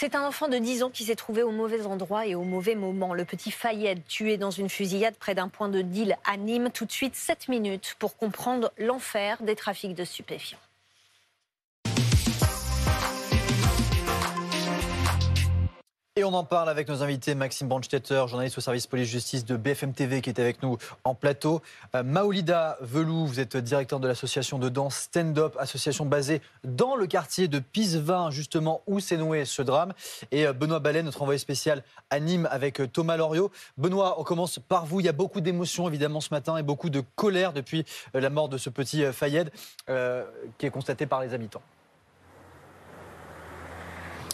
[0.00, 2.76] C'est un enfant de 10 ans qui s'est trouvé au mauvais endroit et au mauvais
[2.76, 3.14] moment.
[3.14, 6.70] Le petit Fayed, tué dans une fusillade près d'un point de deal à Nîmes.
[6.70, 10.60] Tout de suite, 7 minutes pour comprendre l'enfer des trafics de stupéfiants.
[16.28, 20.20] On en parle avec nos invités, Maxime Brandstetter, journaliste au service police-justice de BFM TV,
[20.20, 21.62] qui est avec nous en plateau.
[21.94, 26.96] Euh, Maoulida Velou, vous êtes directeur de l'association de danse Stand Up, association basée dans
[26.96, 29.94] le quartier de Pisevin, justement, où s'est noué ce drame.
[30.30, 33.50] Et euh, Benoît Ballet, notre envoyé spécial à Nîmes avec euh, Thomas Loriot.
[33.78, 35.00] Benoît, on commence par vous.
[35.00, 38.50] Il y a beaucoup d'émotions, évidemment, ce matin et beaucoup de colère depuis la mort
[38.50, 39.50] de ce petit Fayed,
[40.58, 41.62] qui est constaté par les habitants.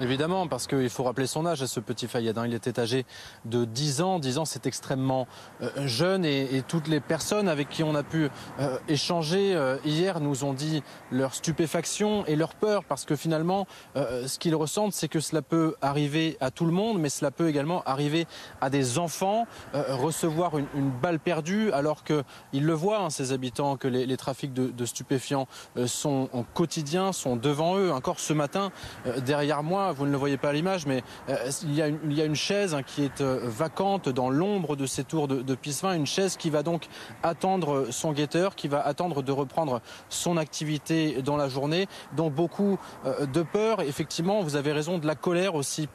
[0.00, 2.38] Évidemment, parce qu'il faut rappeler son âge à ce petit Fayed.
[2.38, 2.46] Hein.
[2.46, 3.04] Il était âgé
[3.44, 4.18] de 10 ans.
[4.20, 5.26] 10 ans, c'est extrêmement
[5.60, 8.28] euh, jeune et, toutes les personnes avec qui on a pu
[8.60, 13.66] euh, échanger euh, hier nous ont dit leur stupéfaction et leur peur parce que finalement,
[13.96, 17.48] ce qu'ils ressentent, c'est que cela peut arriver à tout le monde, mais cela peut
[17.48, 18.26] également arriver
[18.60, 23.88] à des enfants, recevoir une, balle perdue alors qu'ils le voient, hein, ces habitants, que
[23.88, 25.46] les, trafics de, de stupéfiants
[25.86, 27.92] sont en quotidien, sont devant eux.
[27.92, 28.70] Encore ce matin,
[29.24, 32.34] derrière moi, vous ne le voyez pas à l'image, mais euh, il, y a une,
[32.34, 36.36] chaise hein, qui est euh, vacante dans l'ombre de ces tours de, Pissevin, une chaise
[36.36, 36.86] qui va donc
[37.22, 41.86] attendre son guetteur, qui va attendre de reprendre son activité dans la journée.
[42.16, 45.88] Donc beaucoup euh, de peur, effectivement, vous avez raison, de la colère aussi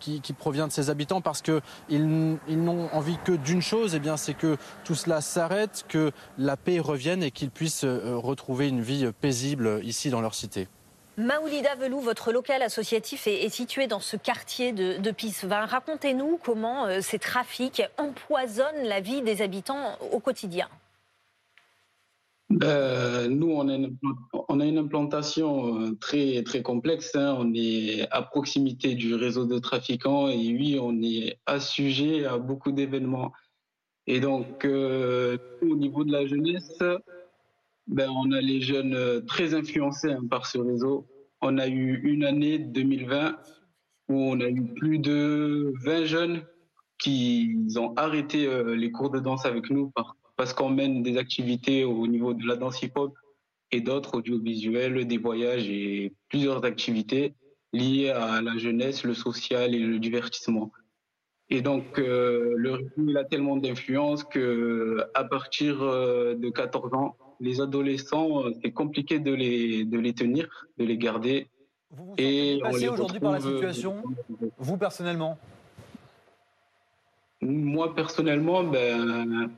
[0.00, 4.34] qui, provient de ces habitants parce qu'ils ils, n'ont envie que d'une chose, eh c'est
[4.34, 9.80] que tout cela s'arrête, que la paix revienne et qu'ils puissent retrouver une vie paisible
[9.82, 10.68] ici dans leur cité.
[11.18, 15.12] Maoulida Velou, votre local associatif est, situé dans ce quartier de, de.
[15.52, 20.68] Racontez-nous comment euh, ces trafics empoisonnent la vie des habitants au quotidien.
[22.48, 27.14] Ben, nous, on a, une, implantation euh, très, très complexe.
[27.14, 27.36] Hein.
[27.38, 32.72] On est à proximité du réseau de trafiquants et oui, on est assujet à beaucoup
[32.72, 33.32] d'événements.
[34.06, 36.78] Et donc, euh, au niveau de la jeunesse,
[37.88, 41.06] ben, on a les jeunes euh, très influencés hein, par ce réseau.
[41.40, 43.36] On a eu une année 2020
[44.08, 46.42] où on a eu plus de 20 jeunes
[46.98, 49.92] qui ont arrêté euh, les cours de danse avec nous
[50.36, 53.14] parce qu'on mène des activités au niveau de la danse hip-hop
[53.72, 57.34] et d'autres audiovisuels, des voyages et plusieurs activités
[57.72, 60.70] liées à la jeunesse, le social et le divertissement.
[61.48, 67.60] Et donc, euh, le rythme a tellement d'influence que à partir de 14 ans, les
[67.60, 71.48] adolescents, euh, c'est compliqué de les, de les tenir, de les garder.
[71.90, 74.02] Vous vous et passé aujourd'hui par la euh, situation,
[74.58, 75.38] vous personnellement?
[77.42, 79.50] Moi personnellement, ben,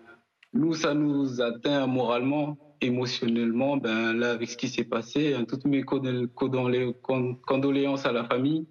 [0.52, 3.76] nous, ça nous atteint moralement, émotionnellement.
[3.76, 8.66] Ben, là, avec ce qui s'est passé, hein, toutes mes condoléances à la famille.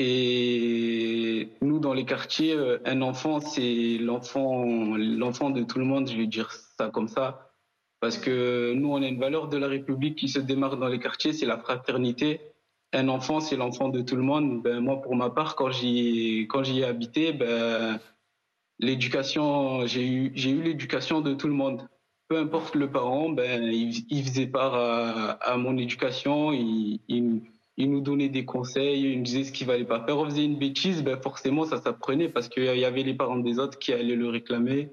[0.00, 4.64] Et nous, dans les quartiers, euh, un enfant, c'est l'enfant,
[4.96, 7.47] l'enfant de tout le monde, je vais dire ça comme ça.
[8.00, 11.00] Parce que nous, on a une valeur de la République qui se démarre dans les
[11.00, 12.40] quartiers, c'est la fraternité.
[12.92, 14.62] Un enfant, c'est l'enfant de tout le monde.
[14.62, 17.98] Ben, moi, pour ma part, quand j'y, quand j'y ai habité, ben,
[18.78, 21.88] l'éducation, j'ai eu, j'ai eu l'éducation de tout le monde.
[22.28, 28.28] Peu importe le parent, ben, il, faisait part à, mon éducation, il, il, nous donnait
[28.28, 30.18] des conseils, il nous disait ce qu'il fallait pas faire.
[30.18, 33.58] On faisait une bêtise, ben, forcément, ça s'apprenait parce qu'il y avait les parents des
[33.58, 34.90] autres qui allaient le réclamer.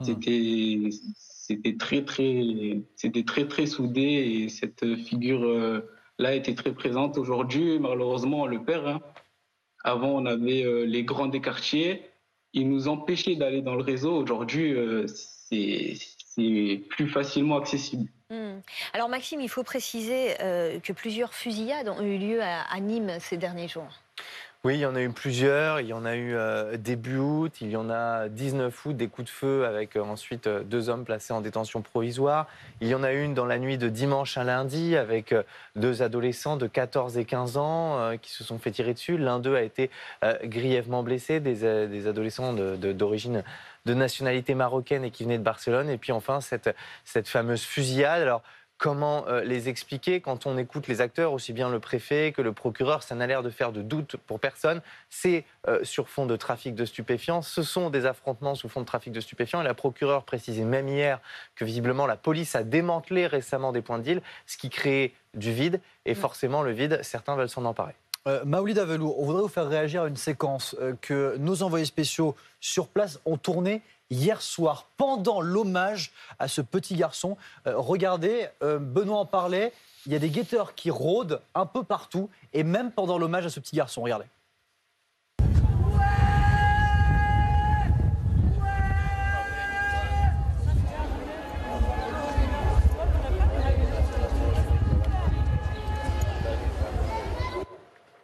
[0.00, 0.04] Mmh.
[0.04, 0.90] C'était,
[1.46, 7.18] c'était très très c'était très très soudé et cette figure euh, là était très présente
[7.18, 9.00] aujourd'hui malheureusement on le perd hein.
[9.84, 12.02] avant on avait euh, les grands des quartiers
[12.52, 18.58] ils nous empêchaient d'aller dans le réseau aujourd'hui euh, c'est plus facilement accessible hmm.
[18.92, 23.68] Alors Maxime, il faut préciser que plusieurs fusillades ont eu lieu à Nîmes ces derniers
[23.68, 24.00] jours.
[24.64, 25.80] Oui, il y en a eu plusieurs.
[25.80, 29.06] Il y en a eu euh, début août, il y en a 19 août, des
[29.06, 32.48] coups de feu avec euh, ensuite euh, deux hommes placés en détention provisoire.
[32.80, 35.34] Il y en a une dans la nuit de dimanche à lundi avec
[35.76, 39.18] deux adolescents de 14 et 15 ans qui se sont fait tirer dessus.
[39.18, 39.90] L'un d'eux a été
[40.44, 43.42] grièvement blessé, des, adolescents d'origine
[43.84, 45.88] de, nationalité marocaine et qui venaient de Barcelone.
[45.90, 48.22] Et puis enfin, cette, cette fameuse fusillade.
[48.22, 48.42] Alors,
[48.78, 52.52] Comment euh, les expliquer quand on écoute les acteurs, aussi bien le préfet que le
[52.52, 53.02] procureur?
[53.02, 54.82] Ça n'a l'air de faire de doute pour personne.
[55.08, 57.40] C'est euh, sur fond de trafic de stupéfiants.
[57.40, 59.62] Ce sont des affrontements sous fond de trafic de stupéfiants.
[59.62, 61.20] Et la procureure précisait même hier
[61.54, 65.52] que visiblement la police a démantelé récemment des points de deal, ce qui crée du
[65.52, 65.80] vide.
[66.04, 66.16] Et mm.
[66.16, 67.94] forcément, le vide, certains veulent s'en emparer.
[68.26, 71.84] Euh, Maoulida Velou, on voudrait vous faire réagir à une séquence euh, que nos envoyés
[71.84, 77.36] spéciaux sur place ont tournée hier soir pendant l'hommage à ce petit garçon.
[77.66, 79.72] Euh, regardez, euh, Benoît en parlait,
[80.06, 83.50] il y a des guetteurs qui rôdent un peu partout et même pendant l'hommage à
[83.50, 84.02] ce petit garçon.
[84.02, 84.26] Regardez.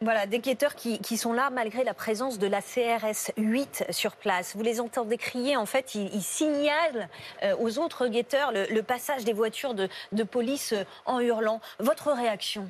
[0.02, 4.56] Voilà, des guetteurs qui, sont là malgré la présence de la CRS 8 sur place.
[4.56, 7.08] Vous les entendez crier, en fait, ils, signalent
[7.44, 11.60] euh, aux autres guetteurs le, passage des voitures de, de police euh, en hurlant.
[11.78, 12.68] Votre réaction?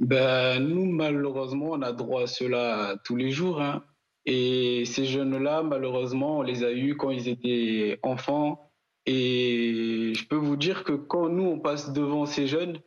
[0.00, 3.62] Ben, nous, malheureusement, on a droit à cela tous les jours.
[3.62, 3.84] hein.
[4.24, 8.72] Et ces jeunes-là, malheureusement, on les a eus quand ils étaient enfants.
[9.06, 12.80] Et je peux vous dire que quand nous, on passe devant ces jeunes,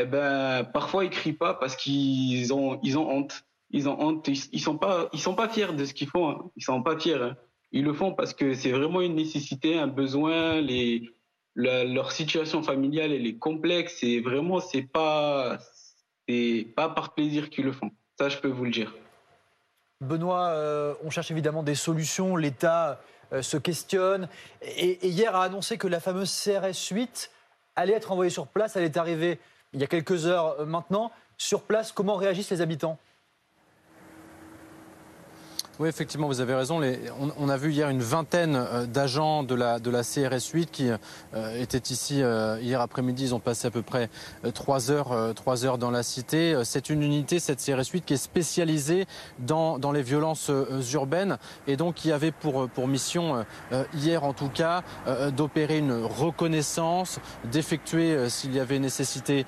[0.00, 3.44] eh ben, parfois, ils crient pas parce qu'ils ont, ils ont honte.
[3.70, 4.28] Ils ont honte.
[4.28, 6.30] Ils, sont pas, ils sont pas fiers de ce qu'ils font.
[6.30, 6.50] hein.
[6.56, 7.14] Ils sont pas fiers.
[7.14, 7.36] hein.
[7.72, 10.60] Ils le font parce que c'est vraiment une nécessité, un besoin.
[10.60, 11.10] Les,
[11.54, 14.02] leur situation familiale, est complexe.
[14.02, 15.58] Et vraiment, c'est pas,
[16.28, 17.90] c'est pas par plaisir qu'ils le font.
[18.18, 18.94] Ça, je peux vous le dire.
[20.00, 22.36] Benoît, euh, on cherche évidemment des solutions.
[22.36, 23.00] L'État
[23.32, 24.28] euh, se questionne.
[24.62, 27.30] Et hier a annoncé que la fameuse CRS 8
[27.76, 28.76] allait être envoyée sur place.
[28.76, 29.38] Elle est arrivée
[29.72, 31.10] il y a quelques heures euh, maintenant.
[31.36, 32.98] Sur place, comment réagissent les habitants?
[35.80, 36.80] Oui, effectivement, vous avez raison.
[37.38, 40.90] On, a vu hier une vingtaine euh, d'agents de la, de la CRS 8 qui
[40.90, 43.26] euh, étaient ici euh, hier après-midi.
[43.26, 44.10] Ils ont passé à peu près
[44.54, 45.32] trois heures, euh,
[45.62, 46.60] heures dans la cité.
[46.64, 49.06] C'est une unité, cette CRS 8, qui est spécialisée
[49.38, 50.50] dans, dans les violences
[50.92, 51.38] urbaines
[51.68, 53.44] et donc qui avait pour, pour mission,
[53.94, 54.82] hier en tout cas,
[55.34, 59.46] d'opérer une reconnaissance, d'effectuer, s'il y avait nécessité,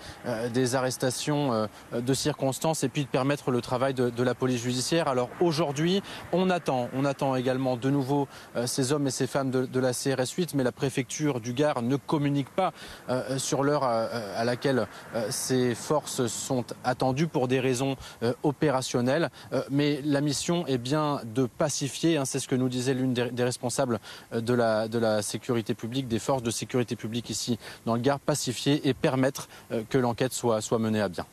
[0.52, 5.06] des arrestations de circonstances et puis de permettre le travail de, de la police judiciaire.
[5.06, 9.50] Alors aujourd'hui, on attend, on attend également de nouveau euh, ces hommes et ces femmes
[9.50, 12.72] de, la CRS 8, mais la préfecture du Gard ne communique pas
[13.08, 14.02] euh, sur l'heure à,
[14.36, 19.30] à laquelle euh, ces forces sont attendues pour des raisons euh, opérationnelles.
[19.52, 23.12] Euh, mais la mission est bien de pacifier, hein, c'est ce que nous disait l'une
[23.14, 23.98] des, responsables
[24.32, 24.54] euh, de
[24.98, 29.48] la, sécurité publique, des forces de sécurité publique ici dans le Gard, pacifier et permettre
[29.72, 31.26] euh, que l'enquête soit menée à bien.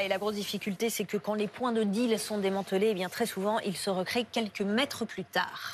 [0.00, 3.10] Et la grosse difficulté, c'est que quand les points de deal sont démantelés, eh bien
[3.10, 5.70] très souvent, ils se recréent quelques mètres plus tard.